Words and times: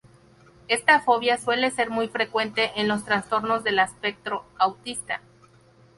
Esta 0.67 0.99
fobia 1.01 1.37
suele 1.37 1.69
ser 1.69 1.91
muy 1.91 2.07
frecuente 2.07 2.71
en 2.75 2.87
los 2.87 3.05
trastornos 3.05 3.63
del 3.63 3.77
espectro 3.77 4.45
autista. 4.57 5.21